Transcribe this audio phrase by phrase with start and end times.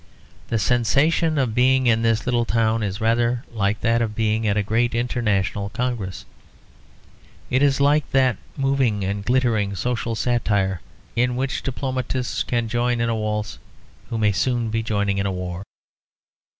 [0.47, 4.57] The sensation of being in this little town is rather like that of being at
[4.57, 6.25] a great international congress.
[7.51, 10.81] It is like that moving and glittering social satire,
[11.15, 13.59] in which diplomatists can join in a waltz
[14.09, 15.61] who may soon be joining in a war.